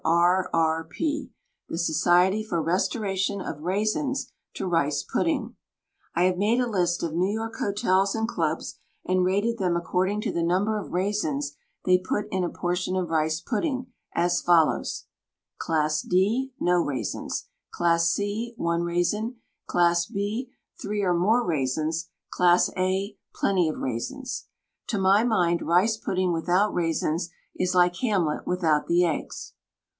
R. 0.03 0.49
R. 0.51 0.83
P,— 0.85 1.31
the 1.69 1.77
Society 1.77 2.41
for 2.41 2.59
Restoration 2.59 3.39
of 3.39 3.61
Raisins 3.61 4.31
to 4.55 4.65
Rice 4.65 5.03
Pudding. 5.03 5.55
I 6.15 6.23
have 6.23 6.39
made 6.39 6.59
a 6.59 6.65
list 6.65 7.03
of 7.03 7.13
New 7.13 7.31
York 7.31 7.57
hotels 7.57 8.15
and 8.15 8.27
clubs 8.27 8.79
and 9.05 9.23
rated 9.23 9.59
them 9.59 9.77
according 9.77 10.21
to 10.21 10.31
the 10.31 10.41
number 10.41 10.79
of 10.79 10.91
raisins 10.91 11.55
they 11.85 11.99
put 11.99 12.25
in 12.31 12.43
a 12.43 12.49
portion 12.49 12.95
of 12.95 13.09
rice 13.11 13.39
pudding 13.41 13.93
as 14.15 14.41
follows: 14.41 15.05
Class 15.59 16.01
D— 16.01 16.51
no 16.69 16.83
raisins 16.83 17.47
Class 17.69 18.09
C— 18.09 18.55
I 18.59 18.75
raisin 18.77 19.35
Class 19.67 20.07
B— 20.07 20.49
3 20.81 21.03
or 21.03 21.13
more 21.13 21.45
raisins 21.45 22.09
Class 22.31 22.71
A— 22.75 23.15
plenty 23.39 23.69
of 23.69 23.77
raisins 23.77 24.47
To 24.87 24.97
my 24.97 25.23
mind, 25.23 25.61
rice 25.61 25.95
pudding 25.95 26.33
without 26.33 26.73
raisins 26.73 27.29
is 27.55 27.75
like 27.75 27.95
Hamlet 27.97 28.47
without 28.47 28.87
the 28.87 29.05
eggs. 29.05 29.53